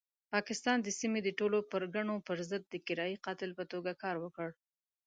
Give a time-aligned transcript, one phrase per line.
[0.33, 4.49] پاکستان د سیمې د ټولو پرګنو پرضد د کرایي قاتل په توګه کار وکړ.